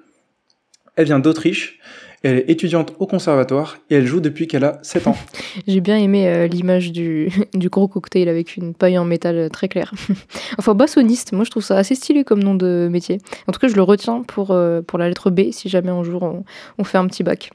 [0.96, 1.80] Elle vient d'Autriche.
[2.26, 5.16] Elle est étudiante au conservatoire et elle joue depuis qu'elle a 7 ans.
[5.68, 7.30] J'ai bien aimé euh, l'image du,
[7.70, 9.94] gros cocktail avec une paille en métal euh, très claire.
[10.58, 13.20] enfin, bassoniste, moi je trouve ça assez stylé comme nom de métier.
[13.46, 14.58] En tout cas, je le retiens pour,
[14.88, 16.44] pour la lettre B si jamais un jour on,
[16.80, 17.52] on fait un petit bac.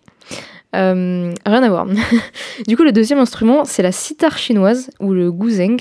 [0.74, 1.87] Euh, rien à voir.
[2.68, 5.78] du coup, le deuxième instrument, c'est la sitar chinoise ou le guzheng.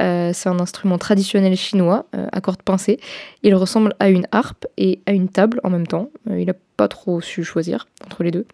[0.00, 2.98] Euh, c'est un instrument traditionnel chinois euh, à cordes pincées.
[3.42, 6.10] Il ressemble à une harpe et à une table en même temps.
[6.30, 8.46] il n'a pas trop su choisir entre les deux.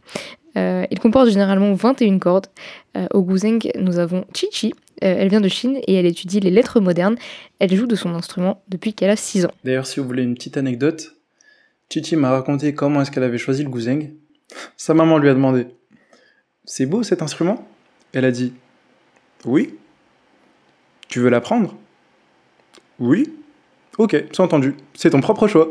[0.57, 2.47] il comporte généralement 21 cordes.
[3.15, 4.75] au guzheng, nous avons Chi-Chi.
[5.01, 7.17] elle vient de Chine et elle étudie les lettres modernes.
[7.61, 9.53] Elle joue de son instrument depuis qu'elle a 6 ans.
[9.65, 11.15] D'ailleurs, si vous voulez une petite anecdote,
[11.91, 14.11] Chi-Chi m'a raconté comment est-ce qu'elle avait choisi le guzheng.
[14.77, 15.69] Sa maman lui a demandé
[16.71, 17.67] C'est beau cet instrument?
[18.13, 18.53] Elle a dit
[19.47, 19.75] Oui.
[21.09, 21.75] Tu veux l'apprendre?
[22.99, 23.33] Oui.
[23.97, 24.75] Ok, c'est entendu.
[24.93, 25.71] C'est ton propre choix.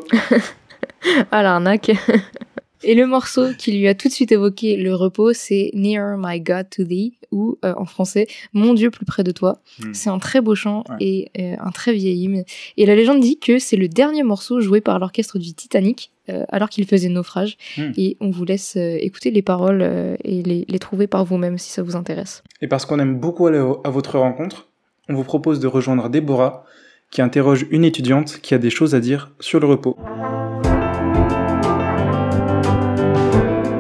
[1.32, 1.92] ah l'arnaque
[2.84, 6.40] Et le morceau qui lui a tout de suite évoqué le repos, c'est Near My
[6.42, 9.62] God to Thee, ou euh, en français Mon Dieu plus près de toi.
[9.80, 9.94] Hmm.
[9.94, 12.44] C'est un très beau chant et euh, un très vieil hymne.
[12.78, 16.44] Et la légende dit que c'est le dernier morceau joué par l'orchestre du Titanic euh,
[16.50, 17.58] alors qu'il faisait naufrage.
[17.78, 17.92] Hmm.
[17.98, 19.82] Et on vous laisse écouter les paroles
[20.24, 22.44] et les, les trouver par vous-même si ça vous intéresse.
[22.62, 24.70] Et parce qu'on aime beaucoup aller à votre rencontre,
[25.10, 26.66] on vous propose de rejoindre Déborah,
[27.12, 29.98] qui interroge une étudiante qui a des choses à dire sur le repos.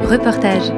[0.09, 0.71] Reportage.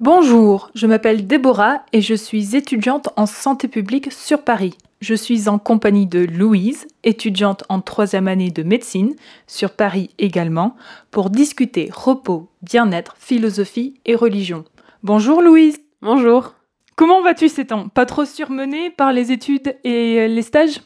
[0.00, 4.78] Bonjour, je m'appelle Déborah et je suis étudiante en santé publique sur Paris.
[5.02, 9.14] Je suis en compagnie de Louise, étudiante en troisième année de médecine,
[9.46, 10.76] sur Paris également,
[11.10, 14.64] pour discuter repos, bien-être, philosophie et religion.
[15.02, 15.78] Bonjour Louise.
[16.00, 16.54] Bonjour.
[16.96, 17.88] Comment vas-tu ces temps?
[17.88, 20.80] Pas trop surmenée par les études et les stages?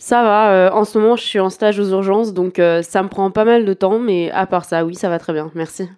[0.00, 3.02] Ça va, euh, en ce moment je suis en stage aux urgences, donc euh, ça
[3.02, 5.50] me prend pas mal de temps, mais à part ça, oui, ça va très bien,
[5.54, 5.88] merci.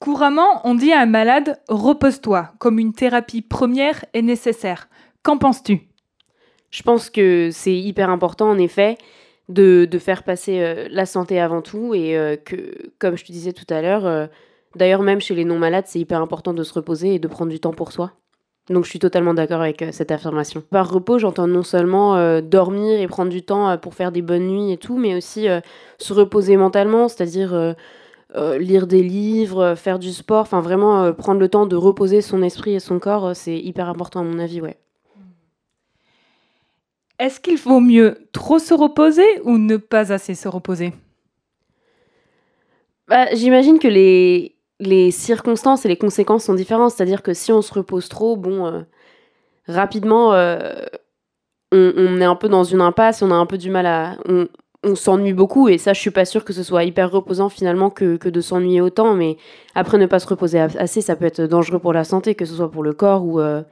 [0.00, 4.90] Couramment, on dit à un malade repose-toi, comme une thérapie première et nécessaire.
[5.22, 5.88] Qu'en penses-tu?
[6.70, 8.98] Je pense que c'est hyper important, en effet,
[9.48, 13.54] de, de faire passer euh, la santé avant tout, et que, comme je te disais
[13.54, 14.28] tout à l'heure,
[14.74, 17.60] d'ailleurs même chez les non-malades, c'est hyper important de se reposer et de prendre du
[17.60, 18.12] temps pour soi.
[18.68, 20.62] Donc je suis totalement d'accord avec euh, cette affirmation.
[20.70, 24.22] Par repos, j'entends non seulement euh, dormir et prendre du temps euh, pour faire des
[24.22, 25.46] bonnes nuits et tout, mais aussi
[25.98, 27.74] se reposer mentalement, c'est-à-dire
[28.58, 32.74] lire des livres, faire du sport, enfin vraiment prendre le temps de reposer son esprit
[32.74, 34.76] et son corps, c'est hyper important à mon avis, ouais.
[37.18, 40.92] Est-ce qu'il vaut mieux trop se reposer ou ne pas assez se reposer?
[43.08, 46.92] Bah, J'imagine que les, les circonstances et les conséquences sont différentes.
[46.92, 48.82] C'est-à-dire que si on se repose trop, bon, euh,
[49.66, 50.74] rapidement, euh,
[51.72, 54.16] on, est un peu dans une impasse, on a un peu du mal à.
[54.28, 57.90] On, s'ennuie beaucoup, et ça, je suis pas sûre que ce soit hyper reposant finalement
[57.90, 59.14] que, que de s'ennuyer autant.
[59.14, 59.36] Mais
[59.74, 62.54] après, ne pas se reposer assez, ça peut être dangereux pour la santé, que ce
[62.54, 63.40] soit pour le corps ou.
[63.40, 63.62] euh,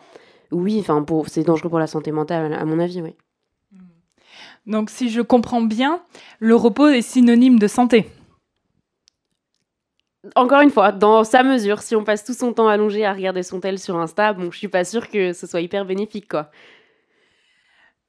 [0.50, 3.14] oui, enfin, c'est dangereux pour la santé mentale, à mon avis, oui.
[4.66, 6.00] Donc si je comprends bien,
[6.38, 8.06] le repos est synonyme de santé.
[10.36, 13.42] Encore une fois, dans sa mesure, si on passe tout son temps allongé à regarder
[13.42, 16.50] son tel sur Insta, bon, je suis pas sûre que ce soit hyper bénéfique, quoi.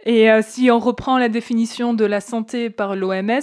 [0.06, 3.41] Et euh, si on reprend la définition de la santé par l'OMS,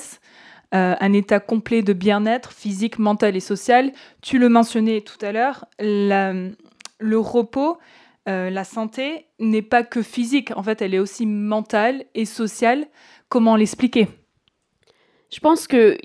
[0.75, 5.33] euh, un état complet de bien-être physique, mental et social, tu le mentionnais tout à
[5.33, 7.79] l'heure, le repos,
[8.29, 12.87] euh, la santé n'est pas que physique, en fait elle est aussi mentale et sociale.
[13.29, 14.09] Comment l'expliquer?
[15.33, 15.97] Je pense que.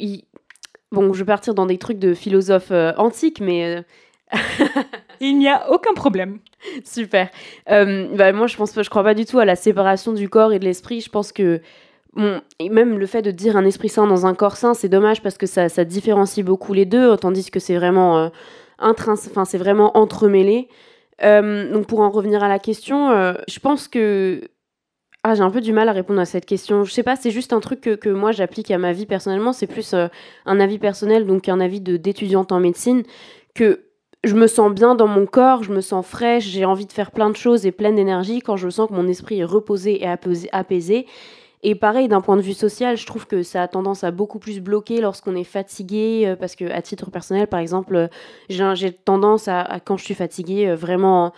[0.91, 3.78] Bon, je vais partir dans des trucs de philosophes euh, antiques, mais.
[3.78, 3.82] euh,
[5.19, 6.39] Il n'y a aucun problème.
[6.86, 7.30] Super.
[7.69, 10.30] Euh, bah, moi, je pense pas, je crois pas du tout à la séparation du
[10.30, 11.02] corps et de l'esprit.
[11.02, 11.62] Je pense que.
[12.13, 14.89] Bon, et même le fait de dire un esprit sain dans un corps sain, c'est
[14.89, 18.30] dommage parce que ça, ça différencie beaucoup les deux, tandis que c'est vraiment euh,
[18.80, 20.67] intrins- enfin, c'est vraiment entremêlé.
[21.23, 23.12] Euh, donc pour en revenir à la question,
[23.47, 24.41] je pense que
[25.29, 26.85] ah, j'ai un peu du mal à répondre à cette question.
[26.85, 29.51] Je sais pas, c'est juste un truc que, que moi j'applique à ma vie personnellement.
[29.51, 30.07] C'est plus euh,
[30.45, 33.03] un avis personnel, donc un avis d'étudiante en médecine,
[33.53, 33.81] que
[34.23, 37.11] je me sens bien dans mon corps, je me sens fraîche, j'ai envie de faire
[37.11, 40.07] plein de choses et pleine d'énergie quand je sens que mon esprit est reposé et
[40.53, 41.07] apaisé.
[41.61, 44.39] Et pareil, d'un point de vue social, je trouve que ça a tendance à beaucoup
[44.39, 48.93] plus bloquer lorsqu'on est fatigué, euh, parce que à titre personnel, par exemple, euh, j'ai
[48.93, 51.33] tendance à, quand je suis fatiguée, vraiment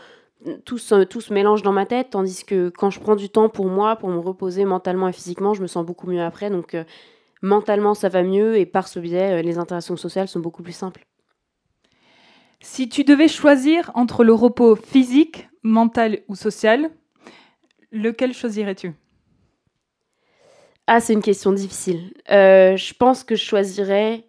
[0.66, 3.50] tout se, tout se mélange dans ma tête, tandis que quand je prends du temps
[3.50, 6.50] pour moi, pour me reposer mentalement et physiquement, je me sens beaucoup mieux après.
[6.50, 6.84] Donc euh,
[7.42, 10.74] mentalement, ça va mieux et par ce biais, euh, les interactions sociales sont beaucoup plus
[10.74, 11.06] simples.
[12.62, 16.90] Si tu devais choisir entre le repos physique, mental ou social,
[17.92, 18.94] lequel choisirais-tu?
[20.88, 22.14] Ah, c'est une question difficile.
[22.32, 24.26] Euh, je pense que je choisirais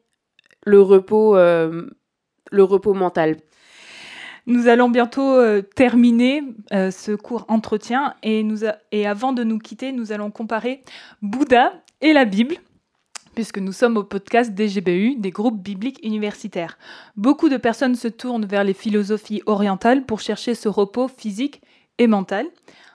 [0.64, 3.36] le repos, le repos mental.
[4.46, 8.46] Nous allons bientôt euh, terminer euh, ce court entretien et,
[8.92, 10.82] et avant de nous quitter, nous allons comparer
[11.22, 12.56] Bouddha et la Bible,
[13.34, 16.78] puisque nous sommes au podcast DGBU, des groupes bibliques universitaires.
[17.16, 21.60] Beaucoup de personnes se tournent vers les philosophies orientales pour chercher ce repos physique
[21.98, 22.46] et mental.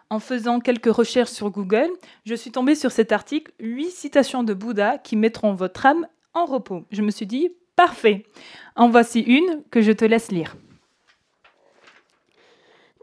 [0.09, 1.89] En faisant quelques recherches sur Google,
[2.25, 6.45] je suis tombée sur cet article 8 citations de Bouddha qui mettront votre âme en
[6.45, 6.85] repos.
[6.91, 8.25] Je me suis dit, parfait.
[8.75, 10.55] En voici une que je te laisse lire.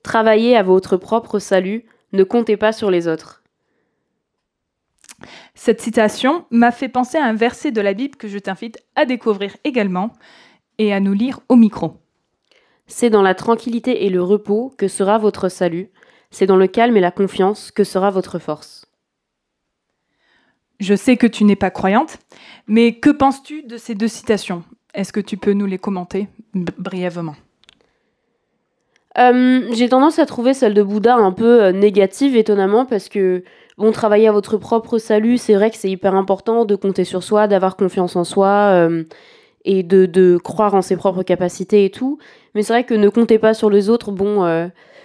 [0.03, 3.43] Travaillez à votre propre salut, ne comptez pas sur les autres.
[5.55, 9.05] Cette citation m'a fait penser à un verset de la Bible que je t'invite à
[9.05, 10.13] découvrir également
[10.79, 11.99] et à nous lire au micro.
[12.87, 15.91] C'est dans la tranquillité et le repos que sera votre salut.
[16.31, 18.87] C'est dans le calme et la confiance que sera votre force.
[20.81, 22.19] Je sais que tu n'es pas croyante,
[22.67, 24.65] mais que penses-tu de ces deux citations?
[24.95, 27.37] Est-ce que tu peux nous les commenter brièvement?
[29.19, 33.45] Euh, J'ai tendance à trouver celle de Bouddha un peu euh, négative, étonnamment, parce que,
[33.79, 37.23] bon, travailler à votre propre salut, c'est vrai que c'est hyper important de compter sur
[37.23, 39.05] soi, d'avoir confiance en soi euh,
[39.65, 42.19] et de, de, croire en ses propres capacités et tout.
[42.55, 44.45] Mais c'est vrai que ne comptez pas sur les autres, bon,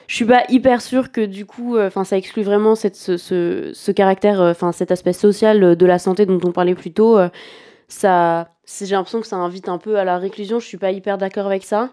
[0.08, 3.72] je suis pas hyper sûre que du coup, enfin, ça exclut vraiment cette, ce, ce,
[3.74, 7.20] ce caractère, enfin, cet aspect social de la santé dont on parlait plus tôt.
[7.88, 8.50] ça,
[8.82, 10.60] j'ai l'impression que ça invite un peu à la réclusion.
[10.60, 11.92] Je suis pas hyper d'accord avec ça.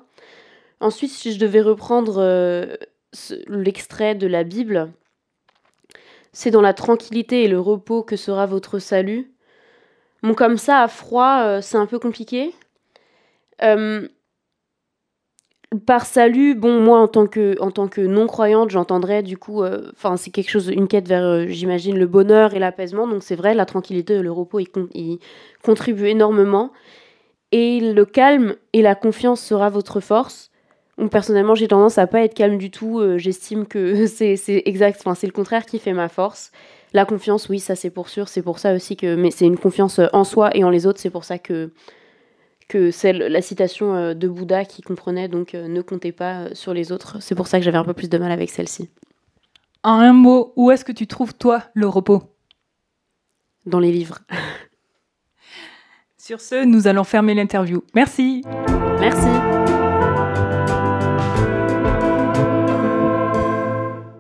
[0.81, 2.77] Ensuite, si je devais reprendre euh,
[3.49, 4.93] l'extrait de la Bible,
[6.33, 9.33] c'est dans la tranquillité et le repos que sera votre salut.
[10.23, 12.55] Bon, comme ça, à froid, euh, c'est un peu compliqué.
[13.63, 14.09] Euh,
[15.87, 17.57] par salut, bon, moi, en tant que,
[17.89, 22.55] que non-croyante, j'entendrais du coup, enfin, c'est quelque chose, une quête vers, j'imagine, le bonheur
[22.55, 23.09] et l'apaisement.
[23.09, 25.19] Donc, c'est vrai, la tranquillité et le repos, ils
[25.63, 26.71] contribuent énormément.
[27.51, 30.51] Et le calme et la confiance sera votre force
[31.11, 32.99] personnellement, j'ai tendance à pas être calme du tout.
[32.99, 36.53] Euh, j'estime que c'est exact, enfin, c'est le contraire qui fait ma force.
[36.93, 38.29] La confiance, oui, ça c'est pour sûr.
[38.29, 40.87] C'est pour ça aussi que, mais c'est une confiance euh, en soi et en les
[40.87, 41.01] autres.
[41.01, 41.73] C'est pour ça que
[42.67, 46.93] que c'est la citation euh, de Bouddha qui comprenait donc ne comptez pas sur les
[46.93, 47.19] autres.
[47.21, 48.89] C'est pour ça que j'avais un peu plus de mal avec celle-ci.
[49.83, 52.23] En un mot, où est-ce que tu trouves toi le repos?
[53.67, 54.21] Dans les livres.
[56.17, 57.83] Sur ce, nous allons fermer l'interview.
[57.95, 58.43] Merci.
[58.99, 59.29] Merci.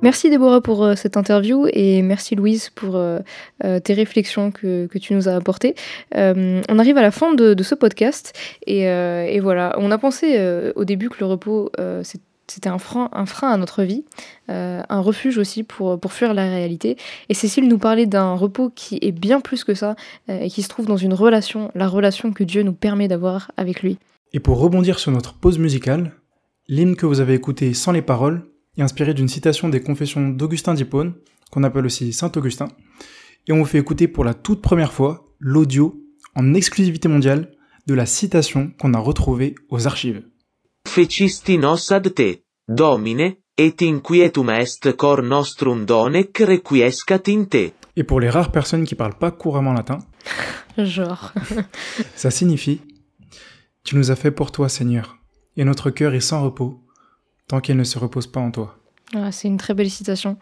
[0.04, 3.20] Merci Déborah pour euh, cette interview et merci Louise pour euh,
[3.64, 5.74] euh, tes réflexions que, tu nous as apportées.
[6.14, 8.34] on arrive à la fin de, ce podcast
[8.66, 10.38] et, voilà, on a pensé
[10.76, 11.72] au début que le repos
[12.46, 14.04] c'était un frein, à notre vie,
[14.48, 16.98] un refuge aussi pour fuir la réalité.
[17.30, 19.96] Et Cécile nous parlait d'un repos qui est bien plus que ça
[20.28, 23.82] et qui se trouve dans une relation, la relation que Dieu nous permet d'avoir avec
[23.82, 23.96] lui.
[24.34, 26.12] Et pour rebondir sur notre pause musicale,
[26.68, 28.42] l'hymne que vous avez écouté sans les paroles
[28.76, 31.14] et inspiré d'une citation des confessions d'Augustin d'Hippone,
[31.50, 32.68] qu'on appelle aussi Saint Augustin.
[33.46, 36.00] Et on vous fait écouter pour la toute première fois l'audio
[36.34, 37.52] en exclusivité mondiale
[37.86, 40.22] de la citation qu'on a retrouvée aux archives.
[40.88, 47.70] Fecisti nos ad te, Domine, et inquietum est cor nostrum donec requiescat in te.
[47.96, 49.98] Et pour les rares personnes qui parlent pas couramment latin,
[50.78, 51.32] genre,
[52.16, 52.80] ça signifie
[53.84, 55.18] Tu nous as fait pour toi, Seigneur,
[55.56, 56.83] et notre cœur est sans repos
[57.48, 58.78] tant qu'elle ne se repose pas en toi.
[59.14, 60.36] Ah, c'est une très belle citation.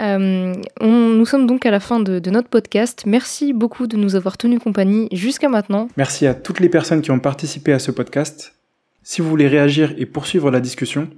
[0.00, 3.04] Euh, nous sommes donc à la fin de, notre podcast.
[3.06, 5.88] Merci beaucoup de nous avoir tenu compagnie jusqu'à maintenant.
[5.96, 8.54] Merci à toutes les personnes qui ont participé à ce podcast.
[9.02, 11.08] Si vous voulez réagir et poursuivre la discussion,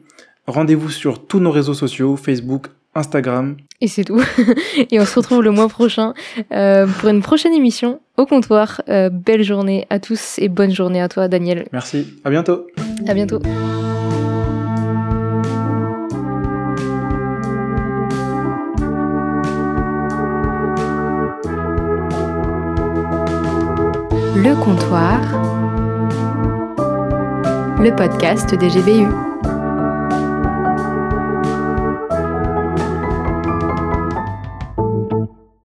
[0.46, 3.56] rendez-vous sur tous nos réseaux sociaux, Facebook, Instagram.
[3.80, 4.22] Et c'est tout.
[4.90, 6.14] et on se retrouve le mois prochain
[6.52, 8.82] euh, pour une prochaine émission au comptoir.
[8.88, 11.66] Euh, belle journée à tous et bonne journée à toi, Daniel.
[11.72, 12.06] Merci.
[12.24, 12.66] À bientôt.
[13.06, 13.40] À bientôt.
[24.34, 25.20] Le comptoir,
[27.78, 29.31] le podcast des GBU.